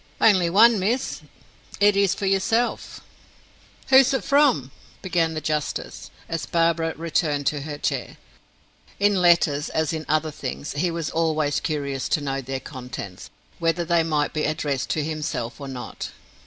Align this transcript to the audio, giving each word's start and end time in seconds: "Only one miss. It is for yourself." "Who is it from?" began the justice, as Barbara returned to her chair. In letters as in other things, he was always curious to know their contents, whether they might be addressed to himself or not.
"Only 0.19 0.49
one 0.49 0.79
miss. 0.79 1.21
It 1.79 1.95
is 1.95 2.15
for 2.15 2.25
yourself." 2.25 3.01
"Who 3.89 3.97
is 3.97 4.15
it 4.15 4.23
from?" 4.23 4.71
began 5.03 5.35
the 5.35 5.41
justice, 5.41 6.09
as 6.27 6.47
Barbara 6.47 6.95
returned 6.97 7.45
to 7.53 7.61
her 7.61 7.77
chair. 7.77 8.17
In 8.99 9.21
letters 9.21 9.69
as 9.69 9.93
in 9.93 10.07
other 10.09 10.31
things, 10.31 10.73
he 10.73 10.89
was 10.89 11.11
always 11.11 11.59
curious 11.59 12.09
to 12.09 12.19
know 12.21 12.41
their 12.41 12.59
contents, 12.59 13.29
whether 13.59 13.85
they 13.85 14.01
might 14.01 14.33
be 14.33 14.45
addressed 14.45 14.89
to 14.89 15.03
himself 15.03 15.61
or 15.61 15.67
not. 15.67 16.09